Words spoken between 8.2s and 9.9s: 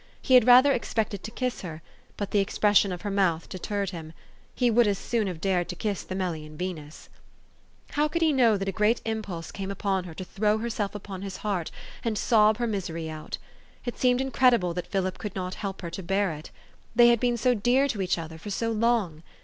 he know that a great impulse came